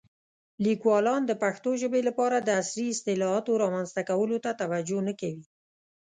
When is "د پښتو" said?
1.25-1.69